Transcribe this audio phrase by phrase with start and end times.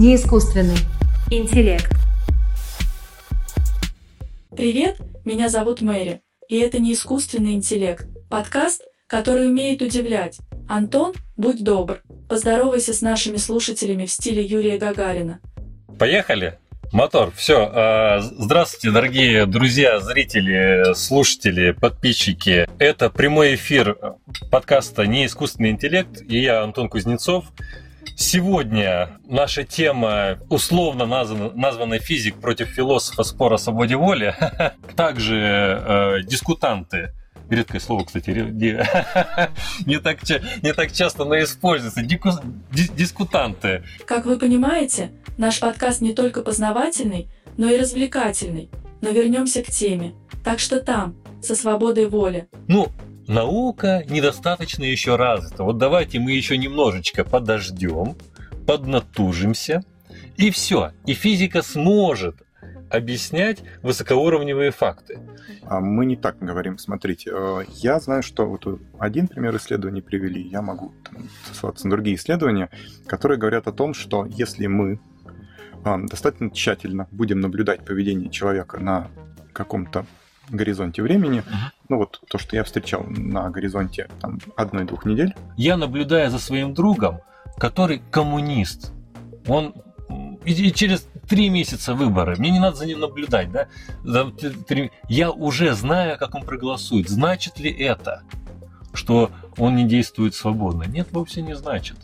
[0.00, 0.78] Неискусственный
[1.30, 1.92] интеллект.
[4.56, 4.96] Привет,
[5.26, 10.38] меня зовут Мэри, и это не искусственный интеллект, подкаст, который умеет удивлять.
[10.70, 12.00] Антон, будь добр,
[12.30, 15.40] поздоровайся с нашими слушателями в стиле Юрия Гагарина.
[15.98, 16.58] Поехали!
[16.94, 18.22] Мотор, все.
[18.38, 22.66] Здравствуйте, дорогие друзья, зрители, слушатели, подписчики.
[22.78, 23.98] Это прямой эфир
[24.50, 27.44] подкаста «Не искусственный интеллект» и я, Антон Кузнецов.
[28.16, 33.22] Сегодня наша тема условно названа, названа «Физик против философа.
[33.22, 34.34] Спор о свободе воли».
[34.96, 37.10] Также э, дискутанты
[37.50, 38.30] редкое слово, кстати,
[39.86, 40.18] не так,
[40.62, 42.02] не так часто но используется.
[42.02, 42.30] Дику,
[42.70, 43.82] дискутанты.
[44.06, 48.70] Как вы понимаете, наш подкаст не только познавательный, но и развлекательный.
[49.00, 50.14] Но вернемся к теме.
[50.44, 52.48] Так что там, со свободой воли.
[52.68, 52.88] Ну,
[53.30, 55.62] наука недостаточно еще развита.
[55.62, 58.16] Вот давайте мы еще немножечко подождем,
[58.66, 59.84] поднатужимся,
[60.36, 60.92] и все.
[61.06, 62.42] И физика сможет
[62.90, 65.20] объяснять высокоуровневые факты.
[65.62, 66.76] А мы не так говорим.
[66.76, 68.66] Смотрите, э, я знаю, что вот
[68.98, 72.68] один пример исследований привели, я могу там, ссылаться на другие исследования,
[73.06, 74.98] которые говорят о том, что если мы
[75.84, 79.06] э, достаточно тщательно будем наблюдать поведение человека на
[79.52, 80.04] каком-то
[80.50, 81.40] горизонте времени.
[81.40, 81.70] Uh-huh.
[81.88, 85.34] Ну вот то, что я встречал на горизонте там, одной-двух недель.
[85.56, 87.20] Я наблюдаю за своим другом,
[87.58, 88.92] который коммунист.
[89.46, 89.74] Он
[90.44, 93.68] и через три месяца выборы, мне не надо за ним наблюдать, да?
[94.02, 94.90] За три...
[95.08, 97.08] Я уже знаю, как он проголосует.
[97.08, 98.22] Значит ли это,
[98.92, 100.84] что он не действует свободно?
[100.84, 101.96] Нет, вовсе не значит.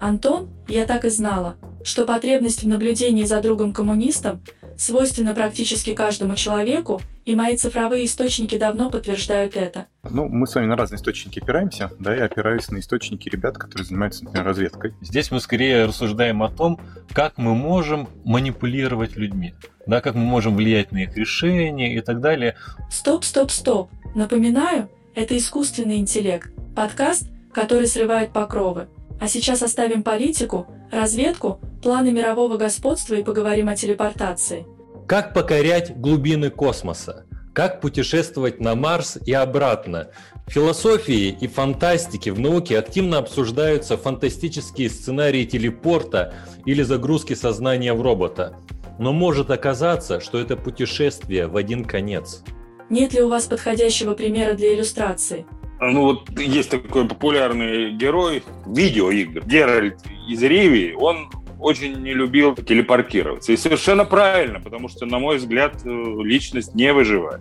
[0.00, 4.40] Антон, я так и знала, что потребность в наблюдении за другом-коммунистом
[4.76, 9.86] свойственна практически каждому человеку, и мои цифровые источники давно подтверждают это.
[10.08, 13.86] Ну, мы с вами на разные источники опираемся, да, я опираюсь на источники ребят, которые
[13.86, 14.94] занимаются, например, разведкой.
[15.00, 16.80] Здесь мы скорее рассуждаем о том,
[17.12, 19.54] как мы можем манипулировать людьми,
[19.86, 22.56] да, как мы можем влиять на их решения и так далее.
[22.90, 23.90] Стоп, стоп, стоп.
[24.14, 28.88] Напоминаю, это искусственный интеллект, подкаст, который срывает покровы.
[29.20, 34.66] А сейчас оставим политику, разведку, планы мирового господства и поговорим о телепортации.
[35.06, 37.26] Как покорять глубины космоса?
[37.52, 40.08] Как путешествовать на Марс и обратно?
[40.46, 46.32] В философии и фантастике в науке активно обсуждаются фантастические сценарии телепорта
[46.64, 48.56] или загрузки сознания в робота.
[48.98, 52.42] Но может оказаться, что это путешествие в один конец.
[52.88, 55.44] Нет ли у вас подходящего примера для иллюстрации?
[55.80, 59.98] Ну вот есть такой популярный герой видеоигр, Геральт
[60.28, 61.28] из Ривии, он
[61.62, 63.52] очень не любил телепортироваться.
[63.52, 67.40] И совершенно правильно, потому что, на мой взгляд, э, личность не выживает.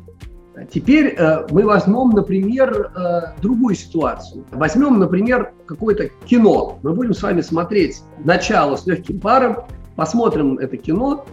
[0.71, 4.45] Теперь э, мы возьмем, например, э, другую ситуацию.
[4.51, 6.79] Возьмем, например, какое-то кино.
[6.83, 9.57] Мы будем с вами смотреть начало с легким паром,
[9.95, 11.25] посмотрим это кино,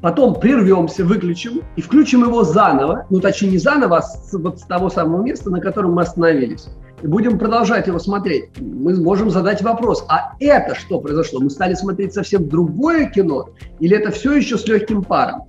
[0.00, 4.62] потом прервемся, выключим и включим его заново, ну точнее не заново, а с, вот с
[4.62, 6.68] того самого места, на котором мы остановились
[7.04, 11.38] и будем продолжать его смотреть, мы можем задать вопрос, а это что произошло?
[11.38, 15.42] Мы стали смотреть совсем другое кино или это все еще с легким паром?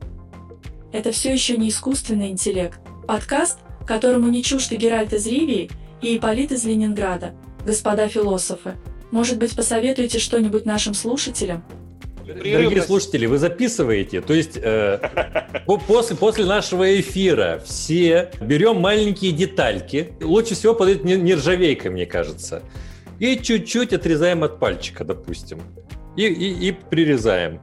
[0.91, 2.77] Это все еще не искусственный интеллект.
[3.07, 5.71] Подкаст, которому не чужд и Геральт из Ривии,
[6.01, 7.31] и Ипполит из Ленинграда.
[7.65, 8.73] Господа философы,
[9.11, 11.63] может быть, посоветуете что-нибудь нашим слушателям?
[12.25, 14.99] Дорогие слушатели, вы записываете, то есть э,
[15.87, 22.63] после, после нашего эфира все берем маленькие детальки, лучше всего подойдет нержавейка, мне кажется,
[23.19, 25.61] и чуть-чуть отрезаем от пальчика, допустим,
[26.15, 27.61] и, и, и прирезаем.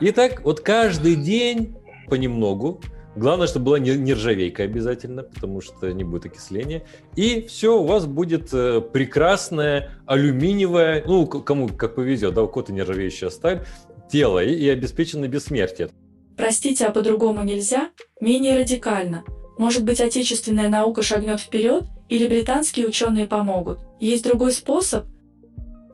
[0.00, 1.76] И так вот каждый день
[2.08, 2.80] понемногу,
[3.14, 6.82] Главное, чтобы была нержавейка обязательно, потому что не будет окисления.
[7.14, 12.72] И все, у вас будет э, прекрасная алюминиевая, ну, кому как повезет, да, у кого-то
[12.72, 13.66] нержавеющая сталь,
[14.12, 15.88] тело и, и обеспечено бессмертие.
[16.36, 17.90] Простите, а по-другому нельзя?
[18.20, 19.24] Менее радикально.
[19.58, 23.80] Может быть, отечественная наука шагнет вперед, или британские ученые помогут?
[24.00, 25.06] Есть другой способ?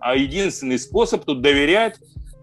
[0.00, 1.96] А единственный способ тут доверять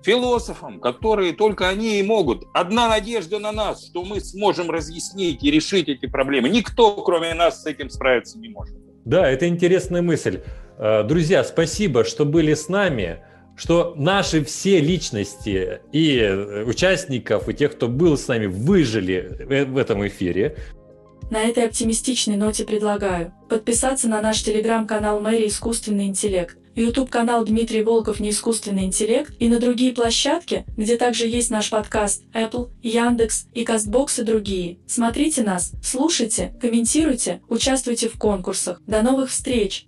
[0.03, 2.43] философам, которые только они и могут.
[2.53, 6.49] Одна надежда на нас, что мы сможем разъяснить и решить эти проблемы.
[6.49, 8.75] Никто, кроме нас, с этим справиться не может.
[9.03, 10.41] Да, это интересная мысль.
[10.77, 13.23] Э, друзья, спасибо, что были с нами
[13.55, 19.77] что наши все личности и э, участников, и тех, кто был с нами, выжили в
[19.77, 20.57] этом эфире.
[21.31, 28.19] На этой оптимистичной ноте предлагаю подписаться на наш телеграм-канал Мэри Искусственный интеллект, YouTube-канал Дмитрий Волков
[28.19, 34.21] Неискусственный интеллект и на другие площадки, где также есть наш подкаст Apple, Яндекс и Castbox
[34.21, 34.77] и другие.
[34.85, 38.81] Смотрите нас, слушайте, комментируйте, участвуйте в конкурсах.
[38.85, 39.87] До новых встреч!